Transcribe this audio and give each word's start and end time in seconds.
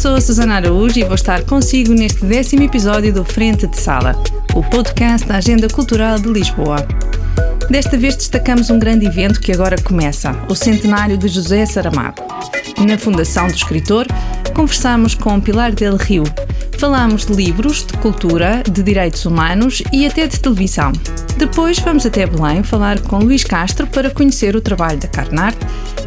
sou 0.00 0.14
a 0.14 0.20
Susana 0.20 0.54
Araújo 0.54 0.98
e 0.98 1.04
vou 1.04 1.14
estar 1.14 1.42
consigo 1.44 1.92
neste 1.92 2.24
décimo 2.24 2.62
episódio 2.62 3.12
do 3.12 3.22
Frente 3.22 3.66
de 3.66 3.78
Sala, 3.78 4.16
o 4.54 4.62
podcast 4.62 5.28
da 5.28 5.36
Agenda 5.36 5.68
Cultural 5.68 6.18
de 6.18 6.26
Lisboa. 6.26 6.76
Desta 7.68 7.98
vez 7.98 8.16
destacamos 8.16 8.70
um 8.70 8.78
grande 8.78 9.04
evento 9.04 9.38
que 9.38 9.52
agora 9.52 9.76
começa, 9.82 10.34
o 10.48 10.54
centenário 10.54 11.18
de 11.18 11.28
José 11.28 11.66
Saramago. 11.66 12.24
Na 12.78 12.96
Fundação 12.96 13.46
do 13.46 13.52
Escritor, 13.52 14.06
conversamos 14.54 15.14
com 15.14 15.38
Pilar 15.38 15.72
del 15.72 15.96
Rio. 15.96 16.24
Falamos 16.78 17.26
de 17.26 17.34
livros, 17.34 17.84
de 17.84 17.92
cultura, 17.98 18.62
de 18.62 18.82
direitos 18.82 19.26
humanos 19.26 19.82
e 19.92 20.06
até 20.06 20.26
de 20.26 20.40
televisão. 20.40 20.92
Depois 21.36 21.78
vamos 21.78 22.06
até 22.06 22.26
Belém 22.26 22.62
falar 22.62 22.98
com 23.00 23.18
Luís 23.18 23.44
Castro 23.44 23.86
para 23.86 24.08
conhecer 24.08 24.56
o 24.56 24.62
trabalho 24.62 24.98
da 24.98 25.08
Carnart 25.08 25.58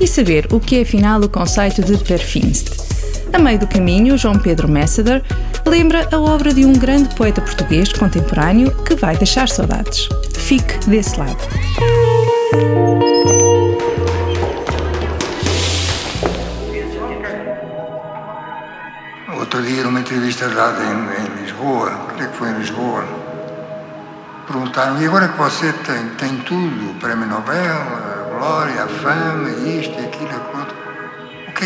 e 0.02 0.08
saber 0.08 0.48
o 0.52 0.60
que 0.60 0.78
é 0.78 0.82
afinal 0.82 1.22
o 1.22 1.30
conceito 1.30 1.84
de 1.84 1.94
Verfinst. 1.94 2.93
A 3.34 3.40
meio 3.40 3.58
do 3.58 3.68
caminho, 3.68 4.16
João 4.16 4.38
Pedro 4.38 4.68
Messeder 4.68 5.24
lembra 5.66 6.08
a 6.12 6.20
obra 6.20 6.54
de 6.54 6.64
um 6.66 6.74
grande 6.74 7.16
poeta 7.16 7.42
português 7.42 7.92
contemporâneo 7.92 8.72
que 8.84 8.96
vai 8.96 9.18
deixar 9.18 9.50
saudades. 9.50 10.08
Fique 10.38 10.78
desse 10.88 11.20
lado. 11.20 11.38
Outro 19.36 19.64
dia, 19.64 19.84
numa 19.84 20.00
entrevista 20.00 20.48
dada 20.50 20.84
em, 20.84 20.92
em 20.92 21.44
Lisboa, 21.44 21.90
creio 22.16 22.30
que 22.30 22.38
foi 22.38 22.50
em 22.50 22.58
Lisboa, 22.60 23.04
perguntaram: 24.46 25.02
e 25.02 25.08
agora 25.08 25.28
que 25.30 25.38
você 25.40 25.74
tem, 25.74 26.10
tem 26.20 26.38
tudo, 26.42 26.92
o 26.92 26.96
Prémio 26.96 27.26
Nobel, 27.26 27.58
a 27.58 28.38
glória, 28.38 28.84
a 28.84 28.88
fama, 28.88 29.50
isto, 29.50 29.98
aquilo, 30.00 30.30
aquilo, 30.30 30.68
o 30.80 30.83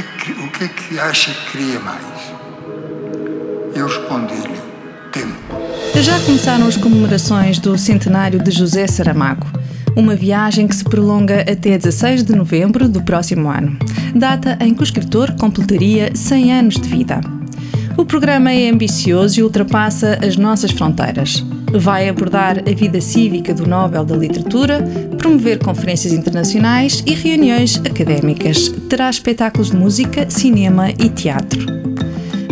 que, 0.01 0.31
o 0.31 0.51
que 0.51 0.63
é 0.63 0.67
que 0.67 0.99
acha 0.99 1.31
que 1.31 1.51
queria 1.51 1.79
mais? 1.79 2.03
Eu 3.75 3.87
respondi-lhe: 3.87 4.59
tempo. 5.11 5.35
Já 6.01 6.19
começaram 6.21 6.67
as 6.67 6.77
comemorações 6.77 7.59
do 7.59 7.77
centenário 7.77 8.39
de 8.39 8.51
José 8.51 8.87
Saramago. 8.87 9.45
Uma 9.95 10.15
viagem 10.15 10.67
que 10.67 10.75
se 10.75 10.83
prolonga 10.83 11.41
até 11.41 11.77
16 11.77 12.23
de 12.23 12.35
novembro 12.35 12.87
do 12.87 13.01
próximo 13.01 13.49
ano, 13.49 13.77
data 14.15 14.57
em 14.61 14.73
que 14.73 14.81
o 14.81 14.83
escritor 14.83 15.31
completaria 15.33 16.11
100 16.15 16.53
anos 16.53 16.75
de 16.75 16.87
vida. 16.87 17.19
O 17.97 18.05
programa 18.05 18.51
é 18.51 18.69
ambicioso 18.69 19.39
e 19.39 19.43
ultrapassa 19.43 20.19
as 20.23 20.37
nossas 20.37 20.69
fronteiras. 20.69 21.43
Vai 21.73 22.07
abordar 22.07 22.59
a 22.59 22.75
vida 22.75 23.01
cívica 23.01 23.53
do 23.53 23.67
Nobel 23.67 24.05
da 24.05 24.15
Literatura, 24.15 24.83
promover 25.17 25.59
conferências 25.59 26.13
internacionais 26.13 27.03
e 27.05 27.13
reuniões 27.13 27.77
académicas. 27.77 28.69
Terá 28.89 29.09
espetáculos 29.09 29.71
de 29.71 29.77
música, 29.77 30.29
cinema 30.29 30.89
e 30.91 31.09
teatro. 31.09 31.65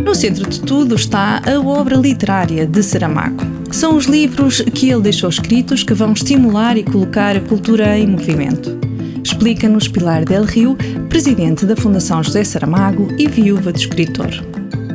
No 0.03 0.13
centro 0.13 0.47
de 0.49 0.59
tudo 0.61 0.95
está 0.95 1.41
a 1.45 1.59
obra 1.59 1.95
literária 1.95 2.65
de 2.67 2.83
Saramago. 2.83 3.43
São 3.71 3.95
os 3.95 4.05
livros 4.05 4.61
que 4.61 4.89
ele 4.89 5.01
deixou 5.01 5.29
escritos 5.29 5.83
que 5.83 5.93
vão 5.93 6.13
estimular 6.13 6.77
e 6.77 6.83
colocar 6.83 7.35
a 7.35 7.41
cultura 7.41 7.97
em 7.97 8.07
movimento. 8.07 8.77
Explica-nos 9.23 9.87
Pilar 9.87 10.23
Del 10.23 10.43
Rio, 10.43 10.77
presidente 11.09 11.65
da 11.65 11.75
Fundação 11.75 12.21
José 12.21 12.43
Saramago 12.43 13.07
e 13.17 13.27
viúva 13.27 13.71
do 13.71 13.77
escritor. 13.77 14.29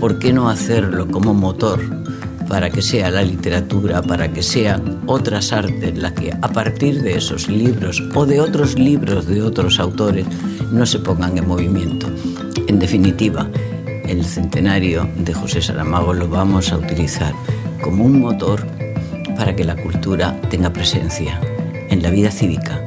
¿por 0.00 0.18
qué 0.18 0.32
no 0.32 0.48
hacerlo 0.48 1.06
como 1.06 1.34
motor 1.34 1.78
para 2.50 2.68
que 2.68 2.82
sea 2.82 3.10
la 3.12 3.22
literatura, 3.22 4.02
para 4.02 4.32
que 4.32 4.42
sean 4.42 5.02
otras 5.06 5.52
artes 5.52 5.96
las 5.96 6.12
que 6.12 6.32
a 6.32 6.48
partir 6.48 7.00
de 7.00 7.14
esos 7.14 7.48
libros 7.48 8.02
o 8.12 8.26
de 8.26 8.40
otros 8.40 8.76
libros 8.76 9.28
de 9.28 9.40
otros 9.40 9.78
autores 9.78 10.26
no 10.72 10.84
se 10.84 10.98
pongan 10.98 11.38
en 11.38 11.46
movimiento? 11.46 12.08
En 12.66 12.80
definitiva, 12.80 13.48
el 14.04 14.24
centenario 14.24 15.08
de 15.16 15.32
José 15.32 15.62
Saramago 15.62 16.12
lo 16.12 16.28
vamos 16.28 16.72
a 16.72 16.78
utilizar 16.78 17.32
como 17.80 18.04
un 18.04 18.20
motor 18.20 18.66
para 19.36 19.54
que 19.54 19.64
la 19.64 19.76
cultura 19.76 20.38
tenga 20.50 20.72
presencia 20.72 21.40
en 21.88 22.02
la 22.02 22.10
vida 22.10 22.32
cívica, 22.32 22.84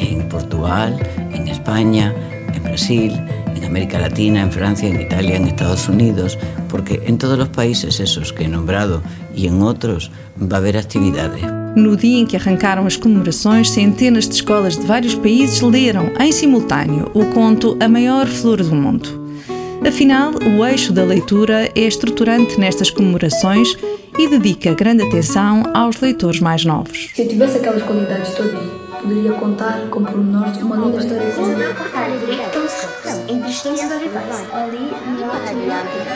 en 0.00 0.28
Portugal, 0.28 0.98
en 1.32 1.46
España, 1.46 2.12
en 2.52 2.62
Brasil, 2.64 3.12
en 3.54 3.64
América 3.64 4.00
Latina, 4.00 4.42
en 4.42 4.50
Francia, 4.50 4.88
en 4.88 5.00
Italia, 5.00 5.36
en 5.36 5.46
Estados 5.46 5.88
Unidos, 5.88 6.36
porque 6.74 7.00
en 7.06 7.18
todos 7.18 7.38
los 7.38 7.50
países 7.50 8.00
esos 8.00 8.32
que 8.32 8.42
he 8.42 8.48
nombrado 8.48 9.00
y 9.32 9.46
en 9.46 9.62
otros 9.62 10.10
va 10.42 10.56
a 10.56 10.58
haber 10.58 10.76
actividades. 10.76 11.40
No 11.76 11.96
dia 11.96 12.18
em 12.18 12.26
que 12.26 12.36
arrancaram 12.36 12.84
as 12.84 12.96
comemorações, 12.96 13.70
centenas 13.70 14.28
de 14.28 14.34
escolas 14.34 14.76
de 14.76 14.84
vários 14.84 15.14
países 15.14 15.60
leram 15.60 16.10
em 16.18 16.32
simultâneo 16.32 17.12
o 17.14 17.26
conto 17.26 17.76
A 17.80 17.88
Maior 17.88 18.26
Flor 18.26 18.60
do 18.60 18.74
Mundo. 18.74 19.08
Afinal, 19.86 20.32
o 20.32 20.66
eixo 20.66 20.92
da 20.92 21.04
leitura 21.04 21.70
é 21.76 21.80
estruturante 21.82 22.58
nestas 22.58 22.90
comemorações 22.90 23.76
e 24.18 24.26
dedica 24.26 24.74
grande 24.74 25.04
atenção 25.04 25.62
aos 25.72 26.00
leitores 26.00 26.40
mais 26.40 26.64
novos. 26.64 27.10
Se 27.14 27.22
eu 27.22 27.28
tivesse 27.28 27.58
aquelas 27.58 27.84
qualidades 27.84 28.34
todas, 28.34 28.58
poderia 29.00 29.32
contar 29.34 29.78
com 29.90 30.02
pormenores 30.02 30.56
uma 30.56 30.74
linda 30.74 30.98
história 30.98 32.63
em 33.28 33.40
distintos 33.40 33.82
rivais. 33.82 34.46
Ali 34.52 34.92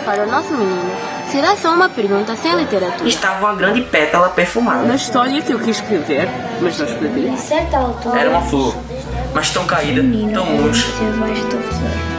Para 0.04 0.24
o 0.24 0.30
nosso 0.30 0.52
menino, 0.52 0.90
será 1.30 1.56
só 1.56 1.74
uma 1.74 1.88
pergunta 1.88 2.36
sem 2.36 2.54
literatura. 2.54 3.08
Estava 3.08 3.46
uma 3.46 3.54
grande 3.54 3.82
pétala 3.82 4.28
perfumada. 4.30 4.84
Na 4.84 4.96
história 4.96 5.40
que 5.42 5.52
eu 5.52 5.58
quis 5.58 5.76
escrever, 5.76 6.28
mas 6.60 6.78
não 6.78 6.86
escrevi. 6.86 7.28
A 7.28 7.36
certa 7.36 7.78
altura. 7.78 8.20
Era 8.20 8.30
uma 8.30 8.42
flor, 8.42 8.76
mas 9.34 9.50
tão 9.50 9.66
caída, 9.66 10.02
tão 10.32 10.46
murcha. 10.46 10.86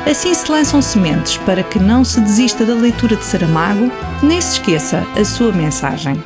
Assim 0.10 0.34
se 0.34 0.52
lançam 0.52 0.82
sementes 0.82 1.38
para 1.38 1.62
que 1.64 1.80
não 1.80 2.04
se 2.04 2.20
desista 2.22 2.66
da 2.66 2.74
leitura 2.74 3.16
de 3.16 3.24
Saramago, 3.24 3.92
nem 4.24 4.42
se 4.42 4.54
esqueça 4.54 5.04
a 5.20 5.26
sua 5.26 5.52
mensagem. 5.52 6.22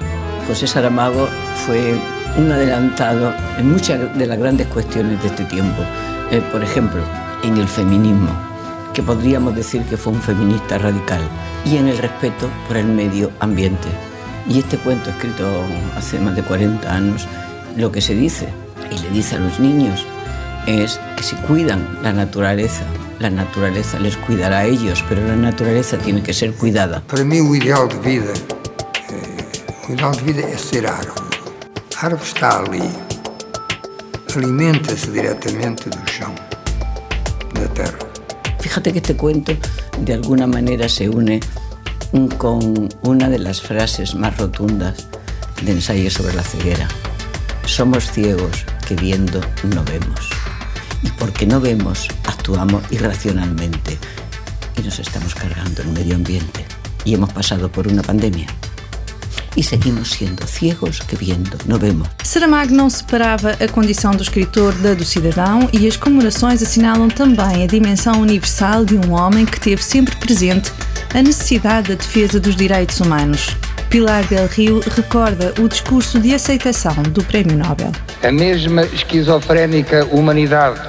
José 0.48 0.68
Saramago 0.68 1.28
fue 1.66 1.98
un 2.38 2.52
adelantado 2.52 3.34
en 3.58 3.72
muchas 3.72 4.00
de 4.18 4.26
las 4.26 4.38
grandes 4.38 4.68
cuestiones 4.68 5.22
de 5.22 5.28
este 5.28 5.44
tiempo. 5.46 5.82
Eh, 6.32 6.42
por 6.52 6.64
ejemplo, 6.64 7.02
en 7.44 7.58
el 7.58 7.68
feminismo, 7.68 8.30
que 8.94 9.04
podríamos 9.04 9.56
decir 9.56 9.82
que 9.84 9.98
fue 9.98 10.14
un 10.14 10.22
feminista 10.22 10.78
radical, 10.78 11.22
y 11.66 11.78
en 11.78 11.88
el 11.88 11.98
respeto 11.98 12.50
por 12.68 12.78
el 12.78 12.86
medio 12.86 13.32
ambiente. 13.40 13.88
Y 14.48 14.60
este 14.60 14.78
cuento, 14.78 15.10
escrito 15.10 15.46
hace 15.98 16.20
más 16.20 16.36
de 16.36 16.44
40 16.44 16.94
años, 16.94 17.28
lo 17.76 17.92
que 17.92 18.02
se 18.02 18.14
dice 18.14 18.48
y 18.92 19.00
le 19.00 19.10
dice 19.10 19.36
a 19.36 19.40
los 19.40 19.60
niños 19.60 20.06
es 20.68 21.00
que 21.18 21.24
si 21.24 21.36
cuidan 21.36 22.00
la 22.02 22.14
naturaleza, 22.14 22.84
la 23.20 23.30
naturaleza 23.30 24.00
les 24.00 24.16
cuidará 24.18 24.60
a 24.60 24.66
ellos, 24.66 25.04
pero 25.10 25.26
la 25.26 25.36
naturaleza 25.36 25.98
tiene 25.98 26.24
que 26.24 26.34
ser 26.34 26.54
cuidada. 26.54 27.02
Para 27.02 27.24
mim, 27.24 27.50
o 27.50 27.56
ideal 27.56 27.88
de 27.90 27.98
vida, 27.98 28.34
eh, 29.10 29.88
o 29.90 29.92
ideal 29.92 30.16
de 30.16 30.24
vida 30.24 30.42
é 30.48 30.58
ser 30.58 30.88
árvore. 30.88 31.22
A 31.98 32.06
árvore 32.06 32.24
está 32.24 32.60
ali, 32.60 32.90
alimenta-se 34.36 35.12
diretamente 35.12 35.90
do 35.90 36.10
chão, 36.10 36.34
da 37.54 37.68
terra. 37.74 38.13
Fíjate 38.74 38.92
que 38.92 38.98
este 38.98 39.16
cuento 39.16 39.54
de 40.00 40.16
alguna 40.16 40.48
manera 40.48 40.90
se 40.90 41.08
une 41.08 41.40
con 42.40 42.90
una 43.04 43.30
de 43.30 43.38
las 43.38 43.62
frases 43.62 44.16
más 44.16 44.36
rotundas 44.36 45.10
de 45.62 45.74
ensayo 45.74 46.10
sobre 46.10 46.34
la 46.34 46.42
ceguera. 46.42 46.88
Somos 47.68 48.12
ciegos 48.12 48.66
que 48.88 48.96
viendo 48.96 49.42
no 49.76 49.84
vemos. 49.84 50.28
Y 51.04 51.12
porque 51.12 51.46
no 51.46 51.62
vemos, 51.62 52.08
actuamos 52.24 52.84
irracionalmente 52.90 54.00
y 54.76 54.82
nos 54.82 54.98
estamos 54.98 55.36
cargando 55.36 55.84
el 55.84 55.90
medio 55.90 56.16
ambiente. 56.16 56.66
Y 57.06 57.14
hemos 57.14 57.32
pasado 57.32 57.72
por 57.72 57.88
una 57.88 58.02
pandemia. 58.02 58.48
E 59.56 59.62
seguimos 59.62 60.12
sendo 60.12 60.48
ciegos 60.48 61.00
que 61.00 61.16
vendo, 61.16 61.58
não 61.68 61.78
vemos. 61.78 62.08
Saramago 62.24 62.74
não 62.74 62.90
separava 62.90 63.52
a 63.52 63.68
condição 63.68 64.12
do 64.12 64.24
escritor 64.24 64.74
da 64.76 64.94
do 64.94 65.06
cidadão 65.06 65.70
e 65.72 65.88
as 65.88 65.96
comemorações 65.96 66.62
assinalam 66.62 67.08
também 67.10 67.64
a 67.64 67.68
dimensão 67.68 68.22
universal 68.22 68.84
de 68.84 68.96
um 68.96 69.12
homem 69.12 69.46
que 69.46 69.60
teve 69.60 69.84
sempre 69.84 70.16
presente 70.16 70.72
a 71.14 71.22
necessidade 71.22 71.90
da 71.90 71.96
defesa 71.96 72.40
dos 72.40 72.56
direitos 72.56 73.00
humanos. 73.00 73.56
Pilar 73.90 74.24
del 74.24 74.48
Rio 74.48 74.82
recorda 74.96 75.54
o 75.60 75.70
discurso 75.70 76.20
de 76.20 76.34
aceitação 76.34 76.96
do 77.04 77.24
Prémio 77.24 77.56
Nobel. 77.56 77.92
A 78.24 78.32
mesma 78.32 78.84
esquizofrénica 78.86 80.06
humanidade, 80.06 80.82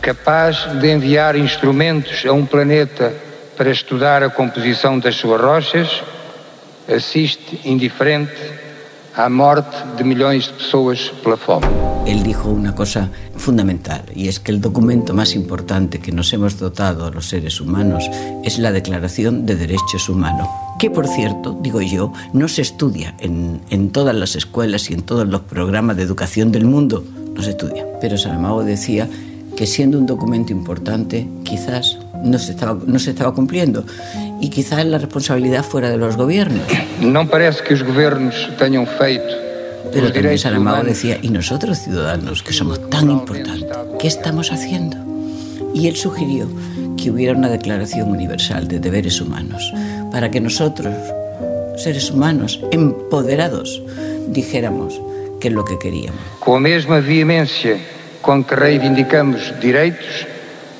capaz 0.00 0.56
de 0.80 0.90
enviar 0.90 1.36
instrumentos 1.36 2.24
a 2.24 2.32
um 2.32 2.46
planeta 2.46 3.12
para 3.58 3.70
estudar 3.70 4.22
a 4.22 4.30
composição 4.30 4.98
das 4.98 5.16
suas 5.16 5.38
rochas, 5.38 6.02
assiste 6.88 7.60
indiferente 7.64 8.36
à 9.14 9.28
morte 9.28 9.76
de 9.96 10.04
milhões 10.04 10.46
de 10.46 10.52
pessoas 10.54 11.12
pela 11.22 11.36
fome. 11.36 11.66
Él 12.06 12.22
dijo 12.22 12.48
una 12.48 12.74
cosa 12.74 13.10
fundamental 13.36 14.02
y 14.14 14.28
es 14.28 14.40
que 14.40 14.52
el 14.52 14.60
documento 14.60 15.12
más 15.12 15.34
importante 15.34 15.98
que 15.98 16.12
nos 16.12 16.32
hemos 16.32 16.58
dotado 16.58 17.04
a 17.04 17.10
los 17.10 17.28
seres 17.28 17.60
humanos 17.60 18.08
es 18.44 18.58
la 18.58 18.72
Declaración 18.72 19.44
de 19.44 19.56
Derechos 19.56 20.08
Humanos, 20.08 20.48
que 20.78 20.88
por 20.88 21.06
cierto, 21.06 21.58
digo 21.60 21.82
yo, 21.82 22.12
no 22.32 22.48
se 22.48 22.62
estudia 22.62 23.14
en, 23.18 23.60
en 23.70 23.90
todas 23.90 24.14
las 24.14 24.36
escuelas 24.36 24.90
y 24.90 24.94
en 24.94 25.02
todos 25.02 25.28
los 25.28 25.42
programas 25.42 25.96
de 25.96 26.04
educación 26.04 26.52
del 26.52 26.64
mundo. 26.64 27.04
no 27.34 27.42
se 27.42 27.50
estudia. 27.50 27.84
Pero 28.00 28.16
Saramago 28.16 28.64
decía 28.64 29.08
que 29.56 29.66
siendo 29.66 29.98
un 29.98 30.06
documento 30.06 30.52
importante, 30.52 31.26
quizás 31.42 31.98
no 32.22 32.38
se 32.38 32.52
estaba, 32.52 32.78
no 32.86 32.98
se 32.98 33.10
estaba 33.10 33.34
cumpliendo 33.34 33.84
y 34.40 34.50
quizás 34.50 34.84
la 34.84 34.98
responsabilidad 34.98 35.64
fuera 35.64 35.90
de 35.90 35.96
los 35.96 36.16
gobiernos. 36.16 36.62
Não 37.00 37.26
parece 37.26 37.62
que 37.62 37.74
os 37.74 37.82
governos 37.82 38.34
tenham 38.58 38.86
feito 38.86 39.48
Pero 39.92 40.12
también 40.12 40.38
Saramago 40.38 40.84
decía, 40.84 41.18
y 41.22 41.30
nosotros 41.30 41.78
ciudadanos, 41.78 42.42
que 42.42 42.52
somos 42.52 42.90
tan 42.90 43.10
importantes, 43.10 43.76
¿qué 43.98 44.08
estamos 44.08 44.52
haciendo? 44.52 44.96
Y 45.74 45.88
él 45.88 45.96
sugirió 45.96 46.48
que 46.96 47.10
hubiera 47.10 47.36
una 47.36 47.48
declaración 47.48 48.10
universal 48.10 48.68
de 48.68 48.80
deberes 48.80 49.20
humanos, 49.20 49.72
para 50.10 50.30
que 50.30 50.40
nosotros, 50.40 50.94
seres 51.76 52.10
humanos, 52.10 52.60
empoderados, 52.70 53.82
dijéramos 54.28 55.00
qué 55.40 55.48
es 55.48 55.54
lo 55.54 55.64
que 55.64 55.78
queríamos. 55.78 56.20
com 56.40 56.56
a 56.56 56.60
mesma 56.60 57.00
veemência 57.00 57.78
com 58.20 58.42
que 58.42 58.54
reivindicamos 58.54 59.54
direitos, 59.60 60.26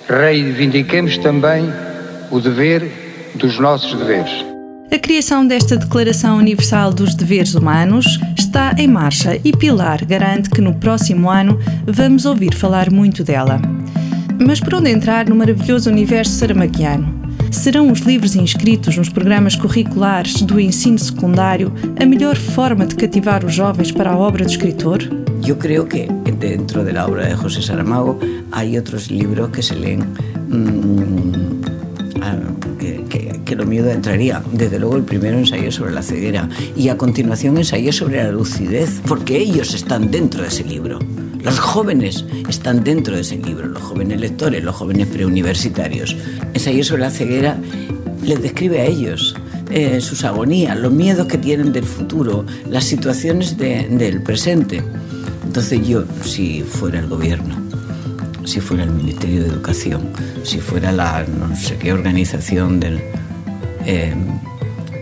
reivindiquemos 0.09 1.19
também 1.19 1.73
o 2.31 2.41
dever 2.41 3.08
dos 3.39 3.59
nossos 3.59 3.95
deveres. 3.95 4.31
A 4.91 4.99
criação 4.99 5.47
desta 5.47 5.77
Declaração 5.77 6.39
Universal 6.39 6.93
dos 6.95 7.15
Deveres 7.15 7.55
Humanos 7.55 8.19
está 8.39 8.75
em 8.79 8.89
marcha 8.89 9.39
e 9.45 9.53
Pilar 9.55 10.05
garante 10.05 10.49
que 10.49 10.61
no 10.63 10.75
próximo 10.75 11.29
ano 11.31 11.59
vamos 11.87 12.25
ouvir 12.25 12.55
falar 12.55 12.91
muito 12.91 13.23
dela. 13.23 13.61
Mas 14.45 14.61
por 14.61 14.75
onde 14.75 14.91
entrar 14.91 15.29
no 15.29 15.35
maravilhoso 15.35 15.91
universo 15.91 16.33
saramaquiano? 16.33 17.19
Serão 17.51 17.91
os 17.91 18.01
livros 18.01 18.35
inscritos 18.37 18.97
nos 18.97 19.09
programas 19.09 19.57
curriculares 19.57 20.41
do 20.43 20.59
ensino 20.61 20.99
secundário 20.99 21.73
a 22.01 22.07
melhor 22.07 22.37
forma 22.37 22.87
de 22.87 22.95
cativar 22.95 23.45
os 23.45 23.55
jovens 23.55 23.91
para 23.93 24.11
a 24.13 24.17
obra 24.17 24.45
do 24.45 24.51
escritor? 24.51 25.01
Yo 25.43 25.57
creo 25.57 25.87
que 25.87 26.07
dentro 26.39 26.85
de 26.85 26.93
la 26.93 27.07
obra 27.07 27.27
de 27.27 27.35
José 27.35 27.63
Saramago 27.63 28.19
hay 28.53 28.77
otros 28.79 29.09
libros 29.11 29.51
que 29.51 29.63
se 29.63 29.75
leen 29.75 30.01
mm, 30.49 31.61
ah, 32.23 32.37
que- 32.37 32.58
que 32.58 32.58
lo 33.59 33.67
mío 33.67 33.85
entraría. 33.91 34.43
Desde 34.53 34.79
luego 34.79 34.97
el 34.97 35.03
primero 35.03 35.37
ensayo 35.39 35.71
sobre 35.71 35.93
la 35.93 36.03
ceguera 36.03 36.49
y 36.77 36.89
a 36.89 36.97
continuación 36.97 37.59
ensayo 37.59 37.93
sobre 37.93 38.23
la 38.23 38.31
lucidez, 38.33 39.01
porque 39.07 39.37
ellos 39.39 39.75
están 39.75 40.11
dentro 40.11 40.43
de 40.43 40.49
ese 40.49 40.65
libro. 40.65 40.99
Los 41.43 41.59
jóvenes 41.59 42.25
están 42.49 42.83
dentro 42.85 43.15
de 43.15 43.21
ese 43.23 43.37
libro, 43.37 43.67
los 43.67 43.83
jóvenes 43.83 44.21
lectores, 44.21 44.65
los 44.65 44.75
jóvenes 44.77 45.07
preuniversitarios. 45.09 46.17
Ensayo 46.55 46.83
sobre 46.85 47.03
la 47.03 47.11
ceguera 47.11 47.57
les 48.25 48.41
describe 48.43 48.81
a 48.81 48.85
ellos 48.87 49.35
eh, 49.71 50.01
sus 50.01 50.25
agonías, 50.25 50.79
los 50.79 50.93
miedos 50.93 51.27
que 51.27 51.39
tienen 51.39 51.73
del 51.73 51.85
futuro, 51.85 52.45
las 52.71 52.85
situaciones 52.85 53.57
de- 53.59 53.87
del 53.89 54.23
presente. 54.23 54.83
Entonces 55.47 55.87
yo, 55.87 56.05
si 56.25 56.63
fuera 56.63 56.99
el 56.99 57.07
gobierno, 57.07 57.55
si 58.45 58.61
fuera 58.61 58.83
el 58.85 58.91
Ministerio 58.91 59.43
de 59.43 59.49
Educación, 59.49 60.03
si 60.43 60.59
fuera 60.59 60.91
la 60.91 61.25
no 61.25 61.55
sé 61.57 61.77
qué 61.77 61.93
organización 61.93 62.81
del... 62.81 62.99
eh, 63.87 64.15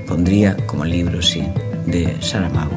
pondría 0.06 0.56
como 0.67 0.84
libro, 0.84 1.20
sí, 1.23 1.43
de 1.87 2.17
Saramago, 2.20 2.76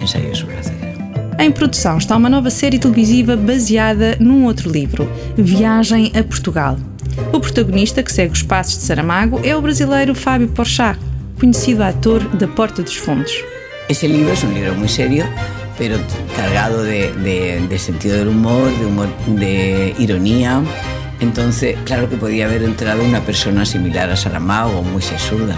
Ensayo 0.00 0.34
sobre 0.34 0.56
la 0.56 0.62
ceguera. 0.62 0.90
Em 1.38 1.50
produção 1.50 1.96
está 1.98 2.16
uma 2.16 2.28
nova 2.28 2.50
série 2.50 2.78
televisiva 2.78 3.36
baseada 3.36 4.16
num 4.20 4.44
outro 4.44 4.70
livro, 4.70 5.10
Viagem 5.36 6.12
a 6.14 6.22
Portugal. 6.22 6.76
O 7.32 7.40
protagonista, 7.40 8.02
que 8.02 8.12
segue 8.12 8.32
os 8.32 8.42
passos 8.42 8.76
de 8.78 8.82
Saramago, 8.84 9.40
é 9.42 9.56
o 9.56 9.60
brasileiro 9.62 10.14
Fábio 10.14 10.48
Porchat, 10.48 10.98
conhecido 11.38 11.82
ator 11.82 12.20
da 12.36 12.46
Porta 12.46 12.82
dos 12.82 12.96
Fundos. 12.96 13.32
Ese 13.88 14.06
libro 14.06 14.32
es 14.32 14.42
un 14.44 14.54
libro 14.54 14.74
muy 14.74 14.88
serio, 14.88 15.24
pero 15.78 15.98
cargado 16.36 16.82
de, 16.84 17.10
de- 17.12 17.60
de 17.66 17.78
sentido 17.78 18.16
del 18.18 18.28
humor, 18.28 18.70
de, 18.78 18.84
humor, 18.86 19.08
de 19.26 19.94
ironía. 19.98 20.62
Entonces, 21.20 21.76
claro 21.84 22.08
que 22.08 22.16
podía 22.16 22.46
haber 22.46 22.62
entrado 22.62 23.04
una 23.04 23.20
persona 23.20 23.66
similar 23.66 24.10
a 24.10 24.16
Saramago, 24.16 24.82
muy 24.82 25.02
sesuda. 25.02 25.54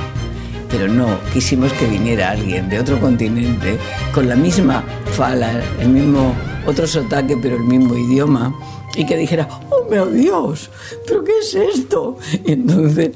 Pero 0.69 0.88
no, 0.88 1.19
quisimos 1.32 1.73
que 1.75 1.87
viniera 1.87 2.31
alguien 2.31 2.69
de 2.69 2.81
otro 2.81 2.99
continente 2.99 3.79
con 4.12 4.29
la 4.29 4.35
misma 4.35 4.82
fala, 5.17 5.62
el 5.81 5.88
mismo, 5.88 6.35
otro 6.67 6.87
sotaque, 6.87 7.37
pero 7.41 7.56
el 7.56 7.64
mismo 7.64 7.97
idioma, 7.97 8.53
y 8.97 9.06
que 9.06 9.17
dijera, 9.17 9.49
¡oh, 9.70 9.88
meu 9.88 10.11
Dios! 10.11 10.70
¿Pero 11.06 11.23
qué 11.23 11.32
es 11.41 11.55
esto? 11.55 12.19
Y 12.44 12.53
entonces 12.53 13.11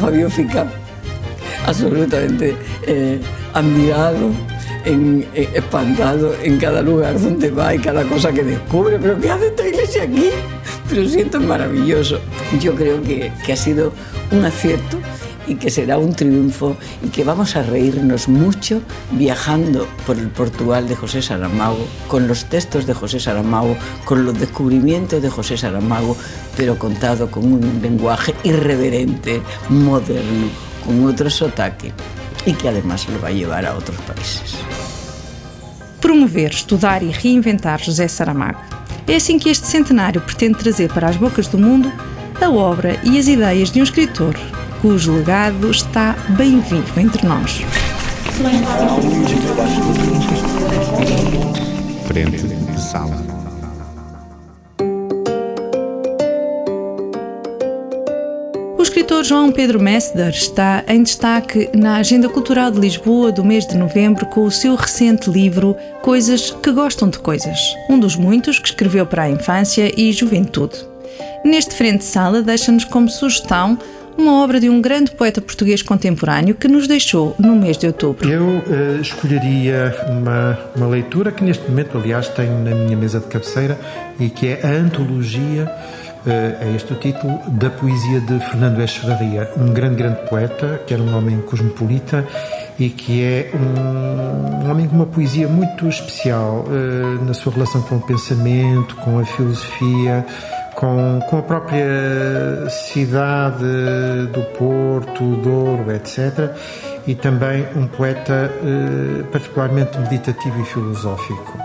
Fabio 0.00 0.30
fica 0.30 0.66
absolutamente 1.66 2.56
eh, 2.86 3.20
admirado, 3.52 4.30
eh, 4.84 5.48
espantado 5.54 6.34
en 6.42 6.58
cada 6.58 6.80
lugar 6.80 7.20
donde 7.20 7.50
va 7.50 7.74
y 7.74 7.78
cada 7.78 8.04
cosa 8.04 8.32
que 8.32 8.42
descubre. 8.42 8.98
¿Pero 9.00 9.20
qué 9.20 9.30
hace 9.30 9.48
esta 9.48 9.68
iglesia 9.68 10.02
aquí? 10.04 10.30
Pero 10.90 11.08
si 11.08 11.20
esto 11.20 11.38
es 11.38 11.44
maravilloso. 11.44 12.20
Yo 12.60 12.74
creo 12.74 13.02
que, 13.02 13.32
que 13.44 13.52
ha 13.52 13.56
sido 13.56 13.92
un 14.30 14.44
acierto 14.44 14.98
y 15.46 15.54
que 15.56 15.70
será 15.70 15.98
un 15.98 16.14
triunfo 16.14 16.76
y 17.02 17.08
que 17.08 17.24
vamos 17.24 17.56
a 17.56 17.62
reírnos 17.62 18.28
mucho 18.28 18.82
viajando 19.12 19.86
por 20.06 20.18
el 20.18 20.28
Portugal 20.28 20.88
de 20.88 20.96
José 20.96 21.22
Saramago, 21.22 21.86
con 22.08 22.26
los 22.26 22.46
textos 22.46 22.86
de 22.86 22.94
José 22.94 23.20
Saramago, 23.20 23.76
con 24.04 24.24
los 24.24 24.38
descubrimientos 24.38 25.22
de 25.22 25.30
José 25.30 25.56
Saramago, 25.56 26.16
pero 26.56 26.78
contado 26.78 27.30
con 27.30 27.44
un 27.52 27.80
lenguaje 27.80 28.34
irreverente, 28.44 29.40
moderno, 29.68 30.48
con 30.84 31.04
otro 31.06 31.30
sotaque 31.30 31.92
y 32.44 32.52
que 32.52 32.68
además 32.68 33.08
lo 33.08 33.20
va 33.20 33.28
a 33.28 33.32
llevar 33.32 33.66
a 33.66 33.76
otros 33.76 33.98
países. 34.02 34.56
Promover, 36.00 36.52
estudar 36.52 37.02
e 37.02 37.12
reinventar 37.12 37.82
José 37.82 38.08
Saramago. 38.08 38.75
É 39.08 39.16
assim 39.16 39.38
que 39.38 39.48
este 39.48 39.66
centenário 39.66 40.20
pretende 40.20 40.58
trazer 40.58 40.92
para 40.92 41.08
as 41.08 41.16
bocas 41.16 41.46
do 41.46 41.58
mundo 41.58 41.92
a 42.40 42.50
obra 42.50 43.00
e 43.04 43.18
as 43.18 43.28
ideias 43.28 43.70
de 43.70 43.80
um 43.80 43.84
escritor 43.84 44.34
cujo 44.82 45.12
legado 45.12 45.70
está 45.70 46.14
bem 46.36 46.60
vivo 46.60 47.00
entre 47.00 47.26
nós. 47.26 47.62
Frente 52.06 52.46
de 52.46 52.80
sala. 52.80 53.35
Escritor 59.06 59.24
João 59.24 59.52
Pedro 59.52 59.80
Messder 59.80 60.30
está 60.30 60.82
em 60.88 61.00
destaque 61.00 61.70
na 61.72 61.98
Agenda 61.98 62.28
Cultural 62.28 62.72
de 62.72 62.80
Lisboa 62.80 63.30
do 63.30 63.44
mês 63.44 63.64
de 63.64 63.76
novembro 63.76 64.26
com 64.26 64.42
o 64.42 64.50
seu 64.50 64.74
recente 64.74 65.30
livro 65.30 65.76
Coisas 66.02 66.50
que 66.50 66.72
Gostam 66.72 67.08
de 67.08 67.20
Coisas, 67.20 67.56
um 67.88 68.00
dos 68.00 68.16
muitos 68.16 68.58
que 68.58 68.66
escreveu 68.66 69.06
para 69.06 69.22
a 69.22 69.30
infância 69.30 69.92
e 69.96 70.12
juventude. 70.12 70.84
Neste 71.44 71.76
frente 71.76 71.98
de 71.98 72.04
sala 72.04 72.42
deixa-nos 72.42 72.84
como 72.84 73.08
sugestão 73.08 73.78
uma 74.18 74.42
obra 74.42 74.58
de 74.58 74.68
um 74.68 74.80
grande 74.80 75.12
poeta 75.12 75.40
português 75.40 75.82
contemporâneo 75.82 76.56
que 76.56 76.66
nos 76.66 76.88
deixou 76.88 77.36
no 77.38 77.54
mês 77.54 77.78
de 77.78 77.86
outubro. 77.86 78.28
Eu 78.28 78.60
eh, 78.68 78.98
escolheria 79.00 79.94
uma, 80.08 80.58
uma 80.74 80.86
leitura 80.88 81.30
que 81.30 81.44
neste 81.44 81.68
momento, 81.68 81.96
aliás, 81.96 82.28
tenho 82.30 82.58
na 82.64 82.74
minha 82.74 82.96
mesa 82.96 83.20
de 83.20 83.26
cabeceira 83.26 83.78
e 84.18 84.28
que 84.28 84.48
é 84.48 84.60
a 84.64 84.70
antologia, 84.70 85.70
é 86.30 86.72
este 86.74 86.92
o 86.92 86.96
título, 86.96 87.40
da 87.48 87.70
poesia 87.70 88.20
de 88.20 88.38
Fernando 88.40 88.80
Echevarria, 88.80 89.50
um 89.56 89.72
grande, 89.72 89.96
grande 89.96 90.28
poeta, 90.28 90.80
que 90.86 90.92
era 90.92 91.02
um 91.02 91.16
homem 91.16 91.40
cosmopolita 91.40 92.26
e 92.78 92.90
que 92.90 93.22
é 93.22 93.50
um, 93.54 94.64
um 94.66 94.70
homem 94.70 94.88
com 94.88 94.96
uma 94.96 95.06
poesia 95.06 95.48
muito 95.48 95.88
especial 95.88 96.64
eh, 96.68 97.24
na 97.24 97.32
sua 97.32 97.52
relação 97.52 97.80
com 97.82 97.96
o 97.96 98.00
pensamento, 98.00 98.96
com 98.96 99.18
a 99.18 99.24
filosofia, 99.24 100.26
com, 100.74 101.20
com 101.28 101.38
a 101.38 101.42
própria 101.42 102.68
cidade 102.68 103.64
do 104.32 104.42
Porto, 104.58 105.36
Douro, 105.36 105.90
etc. 105.92 106.54
E 107.06 107.14
também 107.14 107.66
um 107.74 107.86
poeta 107.86 108.50
eh, 108.62 109.22
particularmente 109.32 109.98
meditativo 109.98 110.60
e 110.60 110.64
filosófico. 110.64 111.58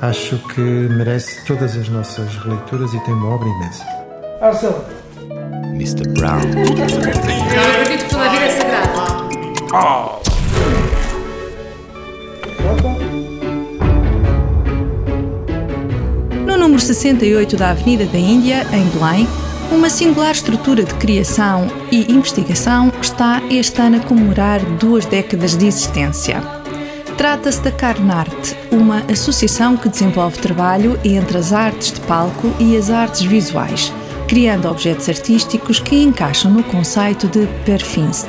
Acho 0.00 0.38
que 0.48 0.60
merece 0.60 1.44
todas 1.44 1.76
as 1.76 1.88
nossas 1.88 2.36
releituras 2.36 2.92
e 2.94 3.00
tem 3.00 3.14
uma 3.14 3.34
obra 3.34 3.48
imensa. 3.48 3.97
Mr. 4.40 6.08
Brown. 6.10 6.38
acredito 6.38 8.04
que 8.04 8.10
toda 8.10 8.24
a 8.24 8.28
vida 8.28 8.44
é 8.44 8.50
sagrada. 8.50 8.88
No 16.46 16.56
número 16.56 16.80
68 16.80 17.56
da 17.56 17.70
Avenida 17.70 18.06
da 18.06 18.16
Índia, 18.16 18.64
em 18.72 18.84
Belém, 18.90 19.28
uma 19.72 19.90
singular 19.90 20.30
estrutura 20.30 20.84
de 20.84 20.94
criação 20.94 21.66
e 21.90 22.10
investigação 22.12 22.92
está 23.02 23.42
este 23.50 23.80
ano 23.80 23.96
a 23.96 24.00
comemorar 24.00 24.60
duas 24.78 25.04
décadas 25.04 25.56
de 25.56 25.66
existência. 25.66 26.40
Trata-se 27.16 27.60
da 27.60 27.72
Carnarte, 27.72 28.56
uma 28.70 29.02
associação 29.10 29.76
que 29.76 29.88
desenvolve 29.88 30.38
trabalho 30.38 30.96
entre 31.04 31.36
as 31.36 31.52
artes 31.52 31.90
de 31.90 32.00
palco 32.02 32.54
e 32.60 32.76
as 32.76 32.88
artes 32.88 33.22
visuais, 33.22 33.92
criando 34.28 34.68
objetos 34.68 35.08
artísticos 35.08 35.80
que 35.80 35.96
encaixam 35.96 36.52
no 36.52 36.62
conceito 36.62 37.26
de 37.28 37.46
Perfinst. 37.64 38.28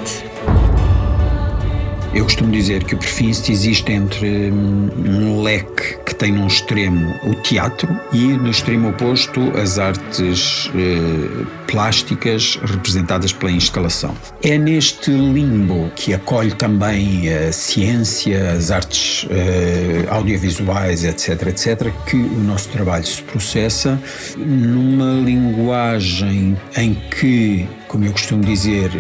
Eu 2.14 2.24
costumo 2.24 2.50
dizer 2.52 2.86
que 2.86 2.96
o 2.96 2.98
Perfinst 2.98 3.50
existe 3.50 3.92
entre 3.92 4.50
hum, 4.50 4.90
um 4.96 5.42
leque 5.42 5.98
que 6.06 6.09
tem 6.20 6.34
num 6.34 6.48
extremo 6.48 7.18
o 7.24 7.34
teatro 7.34 7.90
e 8.12 8.28
no 8.28 8.52
extremo 8.52 8.90
oposto 8.90 9.40
as 9.58 9.80
artes 9.80 10.70
eh, 10.76 11.46
plásticas 11.66 12.60
representadas 12.62 13.32
pela 13.32 13.52
instalação. 13.52 14.14
É 14.44 14.58
neste 14.58 15.12
limbo 15.12 15.90
que 15.96 16.14
acolhe 16.14 16.54
também 16.54 17.34
a 17.34 17.52
ciência, 17.54 18.52
as 18.52 18.70
artes 18.70 19.26
eh, 19.30 20.06
audiovisuais, 20.10 21.06
etc., 21.06 21.48
etc., 21.48 21.90
que 22.06 22.18
o 22.18 22.44
nosso 22.44 22.68
trabalho 22.70 23.06
se 23.06 23.24
processa 23.24 24.00
numa 24.38 25.22
linguagem 25.22 26.58
em 26.76 26.96
que, 27.12 27.66
como 27.88 28.04
eu 28.04 28.12
costumo 28.12 28.44
dizer, 28.44 28.92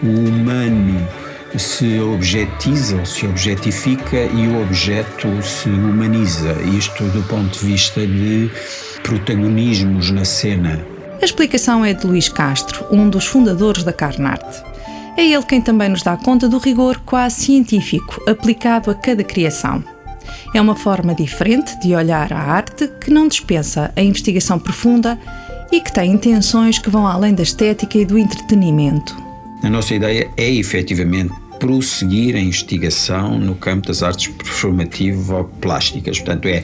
o 0.00 0.06
humano 0.06 1.06
se 1.56 1.98
objetiza 2.00 3.04
se 3.04 3.26
objetifica 3.26 4.16
e 4.16 4.48
o 4.48 4.62
objeto 4.62 5.42
se 5.42 5.68
humaniza. 5.68 6.52
Isto 6.76 7.04
do 7.04 7.22
ponto 7.22 7.58
de 7.58 7.66
vista 7.66 8.06
de 8.06 8.50
protagonismos 9.02 10.10
na 10.10 10.24
cena. 10.24 10.84
A 11.20 11.24
explicação 11.24 11.84
é 11.84 11.94
de 11.94 12.06
Luís 12.06 12.28
Castro, 12.28 12.86
um 12.90 13.08
dos 13.08 13.26
fundadores 13.26 13.82
da 13.82 13.92
Carnarte. 13.92 14.62
É 15.16 15.24
ele 15.24 15.42
quem 15.44 15.60
também 15.60 15.88
nos 15.88 16.02
dá 16.02 16.16
conta 16.16 16.48
do 16.48 16.58
rigor 16.58 17.00
quase 17.04 17.40
científico 17.40 18.22
aplicado 18.28 18.90
a 18.90 18.94
cada 18.94 19.24
criação. 19.24 19.82
É 20.54 20.60
uma 20.60 20.76
forma 20.76 21.14
diferente 21.14 21.78
de 21.80 21.94
olhar 21.94 22.32
a 22.32 22.38
arte 22.38 22.88
que 23.00 23.10
não 23.10 23.26
dispensa 23.26 23.92
a 23.96 24.00
investigação 24.00 24.58
profunda 24.58 25.18
e 25.72 25.80
que 25.80 25.92
tem 25.92 26.12
intenções 26.12 26.78
que 26.78 26.90
vão 26.90 27.06
além 27.06 27.34
da 27.34 27.42
estética 27.42 27.98
e 27.98 28.04
do 28.04 28.18
entretenimento. 28.18 29.27
A 29.62 29.68
nossa 29.68 29.94
ideia 29.94 30.30
é 30.36 30.50
efetivamente 30.50 31.32
prosseguir 31.58 32.36
a 32.36 32.38
investigação 32.38 33.38
no 33.38 33.54
campo 33.56 33.88
das 33.88 34.02
artes 34.02 34.28
performativo-plásticas. 34.28 36.18
Portanto, 36.18 36.46
é 36.46 36.62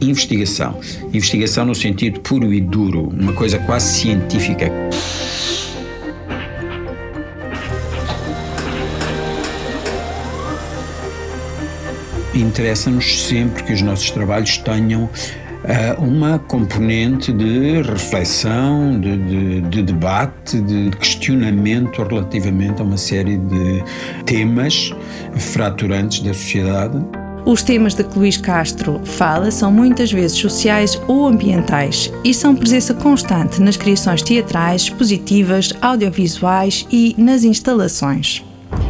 investigação. 0.00 0.78
Investigação 1.12 1.64
no 1.64 1.74
sentido 1.74 2.20
puro 2.20 2.52
e 2.52 2.60
duro, 2.60 3.08
uma 3.08 3.32
coisa 3.32 3.58
quase 3.58 4.00
científica. 4.00 4.70
Interessa-nos 12.32 13.26
sempre 13.26 13.64
que 13.64 13.72
os 13.72 13.82
nossos 13.82 14.10
trabalhos 14.10 14.58
tenham 14.58 15.08
uma 15.98 16.38
componente 16.38 17.32
de 17.32 17.82
reflexão, 17.82 19.00
de, 19.00 19.16
de, 19.16 19.60
de, 19.62 19.82
debate, 19.82 20.60
de 20.60 20.90
questionamento 20.98 22.02
relativamente 22.02 22.80
a 22.80 22.84
uma 22.84 22.96
série 22.96 23.36
de 23.36 23.82
temas 24.24 24.94
fraturantes 25.34 26.20
da 26.20 26.32
sociedade. 26.32 27.04
Os 27.44 27.62
temas 27.62 27.94
de 27.94 28.02
que 28.02 28.18
Luís 28.18 28.36
Castro 28.36 29.00
fala 29.04 29.50
são 29.50 29.70
muitas 29.70 30.10
vezes 30.10 30.36
sociais 30.36 31.00
ou 31.06 31.28
ambientais 31.28 32.12
e 32.24 32.34
são 32.34 32.56
presença 32.56 32.92
constante 32.92 33.62
nas 33.62 33.76
criações 33.76 34.20
teatrais, 34.20 34.82
expositivas, 34.82 35.72
audiovisuais 35.80 36.86
e 36.90 37.14
nas 37.16 37.44
instalações. 37.44 38.45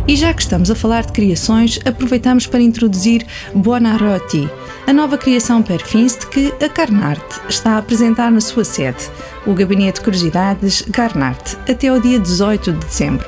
E 0.08 0.14
já 0.14 0.32
que 0.32 0.40
estamos 0.40 0.70
a 0.70 0.74
falar 0.76 1.04
de 1.04 1.12
criações, 1.12 1.80
aproveitamos 1.84 2.46
para 2.46 2.62
introduzir 2.62 3.26
Buonarroti, 3.52 4.48
a 4.86 4.92
nova 4.92 5.18
criação 5.18 5.64
Perfinst 5.64 6.26
que 6.26 6.54
a 6.64 6.68
Carnarte 6.68 7.40
está 7.48 7.72
a 7.72 7.78
apresentar 7.78 8.30
na 8.30 8.40
sua 8.40 8.64
sede, 8.64 9.10
o 9.44 9.52
Gabinete 9.52 9.96
de 9.96 10.02
Curiosidades 10.02 10.82
Carnarte, 10.92 11.56
até 11.68 11.88
ao 11.88 11.98
dia 11.98 12.20
18 12.20 12.72
de 12.72 12.86
dezembro. 12.86 13.26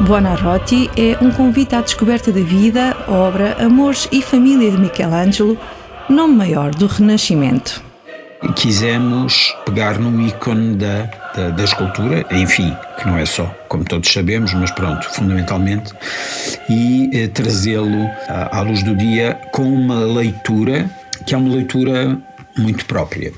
Buonarroti 0.00 0.90
é 0.96 1.16
um 1.24 1.30
convite 1.30 1.76
à 1.76 1.80
descoberta 1.80 2.32
da 2.32 2.40
vida, 2.40 2.96
obra, 3.06 3.56
amores 3.64 4.08
e 4.10 4.20
família 4.20 4.72
de 4.72 4.78
Michelangelo, 4.78 5.56
nome 6.10 6.34
maior 6.34 6.74
do 6.74 6.88
Renascimento. 6.88 7.85
Quisemos 8.54 9.54
pegar 9.64 9.98
num 9.98 10.26
ícone 10.26 10.76
da, 10.76 11.08
da, 11.34 11.50
da, 11.50 11.64
escultura, 11.64 12.24
enfim, 12.30 12.74
que 12.98 13.06
não 13.06 13.18
é 13.18 13.26
só, 13.26 13.44
como 13.68 13.84
todos 13.84 14.10
sabemos, 14.12 14.54
mas 14.54 14.70
pronto, 14.70 15.08
fundamentalmente, 15.10 15.92
e 16.68 17.10
eh, 17.12 17.28
trazê-lo 17.28 18.08
à, 18.28 18.58
à 18.58 18.60
luz 18.62 18.82
do 18.82 18.94
dia 18.96 19.38
com 19.52 19.62
uma 19.62 20.00
leitura 20.00 20.88
que 21.26 21.34
é 21.34 21.38
uma 21.38 21.54
leitura 21.54 22.18
muito 22.56 22.86
própria. 22.86 23.32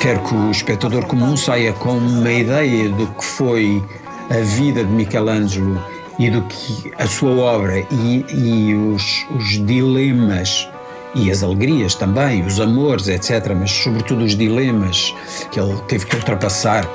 Quero 0.00 0.20
que 0.20 0.34
o 0.34 0.50
espectador 0.50 1.04
comum 1.06 1.36
saia 1.36 1.72
com 1.74 1.98
uma 1.98 2.32
ideia 2.32 2.88
do 2.88 3.06
que 3.06 3.24
foi 3.24 3.82
a 4.30 4.40
vida 4.56 4.82
de 4.82 4.90
Michelangelo 4.90 5.82
e 6.18 6.30
do 6.30 6.42
que 6.42 6.92
a 6.98 7.06
sua 7.06 7.32
obra 7.32 7.84
e, 7.90 8.24
e 8.32 8.74
os, 8.74 9.26
os 9.34 9.66
dilemas 9.66 10.69
e 11.14 11.30
as 11.30 11.42
alegrias 11.42 11.94
também, 11.94 12.44
os 12.44 12.60
amores, 12.60 13.08
etc., 13.08 13.54
mas 13.58 13.70
sobretudo 13.70 14.24
os 14.24 14.36
dilemas 14.36 15.14
que 15.50 15.60
ele 15.60 15.76
teve 15.88 16.06
que 16.06 16.16
ultrapassar. 16.16 16.88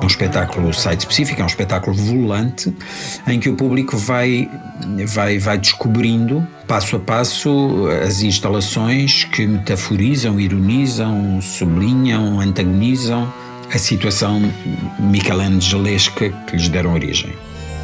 É 0.00 0.02
um 0.02 0.06
espetáculo 0.06 0.72
site 0.72 1.00
específico, 1.00 1.40
é 1.40 1.44
um 1.44 1.46
espetáculo 1.46 1.94
volante 1.94 2.74
em 3.26 3.38
que 3.38 3.48
o 3.48 3.54
público 3.54 3.96
vai, 3.96 4.48
vai, 5.06 5.38
vai 5.38 5.58
descobrindo 5.58 6.46
passo 6.66 6.96
a 6.96 6.98
passo 6.98 7.86
as 8.06 8.22
instalações 8.22 9.24
que 9.24 9.46
metaforizam, 9.46 10.40
ironizam, 10.40 11.40
sublinham, 11.40 12.40
antagonizam 12.40 13.32
a 13.72 13.78
situação 13.78 14.40
michelangelesca 14.98 16.30
que 16.46 16.56
lhes 16.56 16.68
deram 16.68 16.94
origem. 16.94 17.32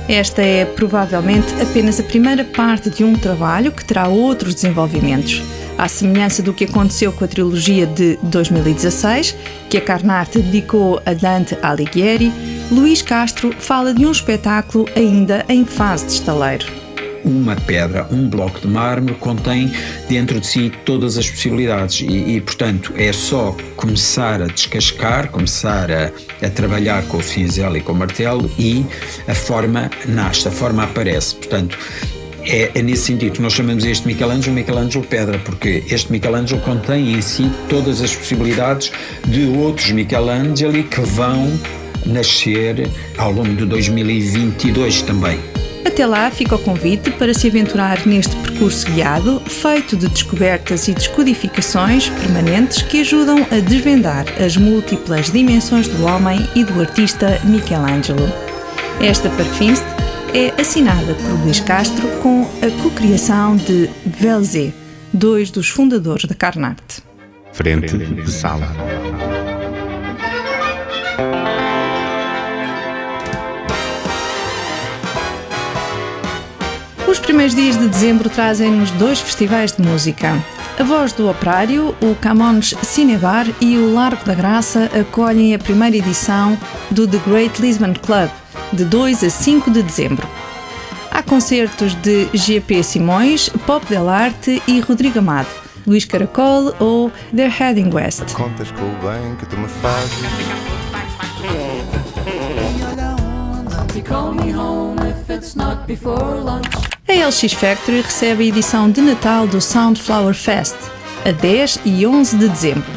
Esta 0.08 0.40
é 0.40 0.64
provavelmente 0.64 1.52
apenas 1.60 1.98
a 1.98 2.02
primeira 2.04 2.44
parte 2.44 2.88
de 2.88 3.02
um 3.02 3.14
trabalho 3.14 3.72
que 3.72 3.84
terá 3.84 4.06
outros 4.06 4.54
desenvolvimentos. 4.54 5.42
À 5.76 5.88
semelhança 5.88 6.42
do 6.42 6.54
que 6.54 6.64
aconteceu 6.64 7.12
com 7.12 7.24
a 7.24 7.28
trilogia 7.28 7.86
de 7.86 8.16
2016, 8.22 9.36
que 9.68 9.76
a 9.76 9.80
Carnarte 9.80 10.38
dedicou 10.40 11.02
a 11.04 11.12
Dante 11.12 11.58
Alighieri, 11.60 12.32
Luís 12.70 13.02
Castro 13.02 13.52
fala 13.58 13.92
de 13.92 14.06
um 14.06 14.12
espetáculo 14.12 14.88
ainda 14.94 15.44
em 15.48 15.64
fase 15.64 16.06
de 16.06 16.12
estaleiro 16.12 16.85
uma 17.26 17.56
pedra, 17.56 18.06
um 18.10 18.28
bloco 18.28 18.60
de 18.60 18.68
mármore 18.68 19.14
contém 19.16 19.70
dentro 20.08 20.40
de 20.40 20.46
si 20.46 20.72
todas 20.84 21.18
as 21.18 21.28
possibilidades 21.28 22.00
e, 22.00 22.36
e 22.36 22.40
portanto, 22.40 22.92
é 22.96 23.12
só 23.12 23.54
começar 23.74 24.40
a 24.40 24.46
descascar, 24.46 25.28
começar 25.30 25.90
a, 25.90 26.12
a, 26.40 26.48
trabalhar 26.48 27.02
com 27.08 27.16
o 27.16 27.22
cinzel 27.22 27.76
e 27.76 27.80
com 27.80 27.92
o 27.92 27.96
martelo 27.96 28.48
e 28.56 28.86
a 29.26 29.34
forma 29.34 29.90
nasce, 30.06 30.46
a 30.46 30.50
forma 30.52 30.84
aparece. 30.84 31.34
Portanto, 31.34 31.76
é, 32.44 32.70
é, 32.76 32.82
nesse 32.82 33.06
sentido 33.06 33.32
que 33.32 33.42
nós 33.42 33.54
chamamos 33.54 33.84
este 33.84 34.06
Michelangelo 34.06 34.54
Michelangelo 34.54 35.04
Pedra, 35.04 35.38
porque 35.40 35.82
este 35.90 36.12
Michelangelo 36.12 36.60
contém 36.60 37.14
em 37.14 37.20
si 37.20 37.50
todas 37.68 38.00
as 38.00 38.14
possibilidades 38.14 38.92
de 39.26 39.46
outros 39.46 39.90
Michelangeli 39.90 40.84
que 40.84 41.00
vão 41.00 41.52
nascer 42.06 42.88
ao 43.18 43.32
longo 43.32 43.54
de 43.56 43.66
2022 43.66 45.02
também. 45.02 45.55
Até 45.86 46.04
lá 46.04 46.28
fica 46.32 46.56
o 46.56 46.58
convite 46.58 47.12
para 47.12 47.32
se 47.32 47.46
aventurar 47.46 48.04
neste 48.08 48.34
percurso 48.34 48.84
guiado, 48.90 49.40
feito 49.46 49.96
de 49.96 50.08
descobertas 50.08 50.88
e 50.88 50.92
descodificações 50.92 52.08
permanentes 52.08 52.82
que 52.82 53.02
ajudam 53.02 53.46
a 53.52 53.60
desvendar 53.60 54.26
as 54.42 54.56
múltiplas 54.56 55.30
dimensões 55.30 55.86
do 55.86 56.04
homem 56.04 56.44
e 56.56 56.64
do 56.64 56.80
artista 56.80 57.40
Michelangelo. 57.44 58.28
Esta 59.00 59.30
Parfinst 59.30 59.84
é 60.34 60.52
assinada 60.60 61.14
por 61.14 61.44
Luís 61.44 61.60
Castro 61.60 62.08
com 62.20 62.42
a 62.42 62.82
cocriação 62.82 63.56
de 63.56 63.88
Velzé, 64.04 64.72
dois 65.12 65.52
dos 65.52 65.68
fundadores 65.68 66.24
da 66.24 66.34
Carnarte. 66.34 67.00
Frente 67.52 67.96
de 67.96 68.28
sala. 68.28 68.74
Primeiros 77.26 77.56
dias 77.56 77.76
de 77.76 77.88
dezembro 77.88 78.30
trazem-nos 78.30 78.88
dois 78.92 79.20
festivais 79.20 79.72
de 79.72 79.82
música. 79.82 80.32
A 80.78 80.84
Voz 80.84 81.12
do 81.12 81.28
Operário, 81.28 81.92
o 82.00 82.14
Camões 82.14 82.72
Cinebar 82.82 83.46
e 83.60 83.76
o 83.76 83.92
Largo 83.92 84.24
da 84.24 84.32
Graça 84.32 84.88
acolhem 84.98 85.52
a 85.52 85.58
primeira 85.58 85.96
edição 85.96 86.56
do 86.88 87.06
The 87.06 87.18
Great 87.26 87.60
Lisbon 87.60 87.94
Club, 87.94 88.30
de 88.72 88.84
2 88.84 89.24
a 89.24 89.30
5 89.30 89.72
de 89.72 89.82
dezembro. 89.82 90.24
Há 91.10 91.20
concertos 91.20 91.94
de 91.96 92.28
GP 92.32 92.84
Simões, 92.84 93.48
Pop 93.66 93.84
Del 93.86 94.08
Arte 94.08 94.62
e 94.68 94.78
Rodrigo 94.78 95.18
Amado, 95.18 95.48
Luís 95.84 96.04
Caracol 96.04 96.76
ou 96.78 97.10
They're 97.34 97.52
Heading 97.52 97.92
West. 97.92 98.34
Contas 98.34 98.70
com 98.70 98.84
o 98.84 99.10
bem 99.10 99.34
que 99.34 99.46
tu 99.46 99.56
me 99.56 99.66
fazes. 99.66 100.16
Call 104.04 104.34
me 104.34 104.52
home 104.52 105.00
if 105.00 105.28
it's 105.30 105.56
not 105.56 105.84
before 105.88 106.40
lunch. 106.40 106.85
A 107.16 107.28
LX 107.28 107.54
Factory 107.54 108.02
recebe 108.02 108.44
a 108.44 108.46
edição 108.46 108.90
de 108.90 109.00
Natal 109.00 109.46
do 109.46 109.58
Soundflower 109.58 110.34
Fest, 110.34 110.76
a 111.24 111.32
10 111.32 111.80
e 111.86 112.06
11 112.06 112.36
de 112.36 112.46
dezembro. 112.46 112.92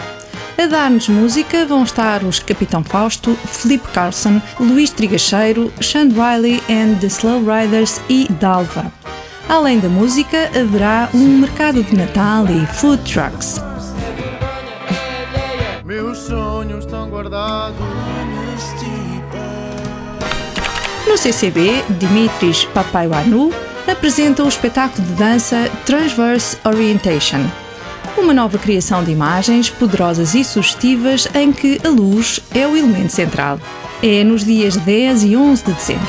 A 0.57 0.65
dar-nos 0.67 1.07
música 1.07 1.65
vão 1.65 1.83
estar 1.83 2.21
os 2.23 2.37
Capitão 2.37 2.83
Fausto, 2.83 3.33
Felipe 3.33 3.87
Carlson, 3.93 4.41
Luís 4.59 4.89
Trigacheiro, 4.89 5.71
Sean 5.81 6.09
Riley 6.09 6.61
and 6.69 6.99
the 6.99 7.07
Slow 7.07 7.39
Riders 7.39 8.01
e 8.09 8.27
Dalva. 8.41 8.91
Além 9.47 9.79
da 9.79 9.87
música, 9.87 10.51
haverá 10.53 11.07
um 11.13 11.37
mercado 11.37 11.81
de 11.81 11.95
Natal 11.95 12.45
e 12.49 12.67
food 12.75 13.01
trucks. 13.09 13.61
Meus 15.85 16.17
sonhos 16.17 16.83
estão 16.83 17.09
guardados 17.09 17.77
No 21.07 21.17
CCB, 21.17 21.85
Dimitris 21.97 22.65
Papaiwanu 22.65 23.68
apresenta 23.91 24.43
o 24.43 24.47
espetáculo 24.47 25.05
de 25.07 25.13
dança 25.13 25.69
Transverse 25.85 26.57
Orientation, 26.63 27.43
uma 28.17 28.33
nova 28.33 28.57
criação 28.59 29.03
de 29.03 29.11
imagens 29.11 29.69
poderosas 29.69 30.35
e 30.35 30.43
sugestivas 30.43 31.27
em 31.33 31.51
que 31.51 31.79
a 31.83 31.89
luz 31.89 32.39
é 32.53 32.67
o 32.67 32.77
elemento 32.77 33.11
central. 33.11 33.59
É 34.03 34.23
nos 34.23 34.45
dias 34.45 34.77
10 34.77 35.23
e 35.23 35.35
11 35.35 35.63
de 35.63 35.73
dezembro. 35.73 36.07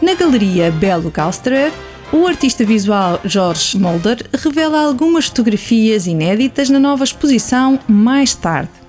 Na 0.00 0.14
galeria 0.14 0.70
Belo 0.70 1.10
Galsterer, 1.10 1.72
o 2.12 2.26
artista 2.26 2.64
visual 2.64 3.20
Jorge 3.24 3.76
Mulder 3.78 4.24
revela 4.32 4.84
algumas 4.84 5.26
fotografias 5.26 6.06
inéditas 6.06 6.70
na 6.70 6.78
nova 6.78 7.02
exposição 7.02 7.78
Mais 7.88 8.34
Tarde. 8.34 8.81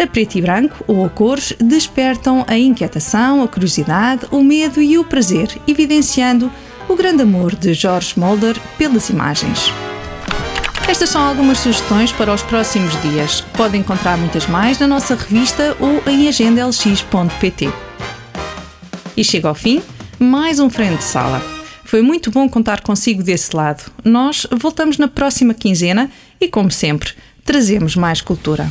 A 0.00 0.06
preto 0.06 0.38
e 0.38 0.40
branco 0.40 0.84
ou 0.86 1.04
a 1.04 1.10
cores 1.10 1.52
despertam 1.58 2.44
a 2.46 2.56
inquietação, 2.56 3.42
a 3.42 3.48
curiosidade, 3.48 4.26
o 4.30 4.44
medo 4.44 4.80
e 4.80 4.96
o 4.96 5.02
prazer, 5.02 5.50
evidenciando 5.66 6.48
o 6.88 6.94
grande 6.94 7.22
amor 7.22 7.56
de 7.56 7.74
Jorge 7.74 8.14
Mulder 8.16 8.56
pelas 8.78 9.08
imagens. 9.08 9.72
Estas 10.88 11.10
são 11.10 11.20
algumas 11.20 11.58
sugestões 11.58 12.12
para 12.12 12.32
os 12.32 12.42
próximos 12.42 12.92
dias. 13.02 13.40
Pode 13.56 13.76
encontrar 13.76 14.16
muitas 14.16 14.46
mais 14.46 14.78
na 14.78 14.86
nossa 14.86 15.16
revista 15.16 15.76
ou 15.80 16.00
em 16.10 16.28
agendalx.pt. 16.28 17.72
E 19.16 19.24
chega 19.24 19.48
ao 19.48 19.54
fim 19.54 19.82
mais 20.18 20.60
um 20.60 20.70
frente 20.70 20.98
de 20.98 21.04
sala. 21.04 21.42
Foi 21.84 22.02
muito 22.02 22.30
bom 22.30 22.48
contar 22.48 22.82
consigo 22.82 23.22
desse 23.22 23.54
lado. 23.54 23.90
Nós 24.04 24.46
voltamos 24.50 24.96
na 24.96 25.08
próxima 25.08 25.54
quinzena 25.54 26.08
e, 26.40 26.46
como 26.46 26.70
sempre, 26.70 27.12
trazemos 27.44 27.96
mais 27.96 28.20
cultura. 28.20 28.70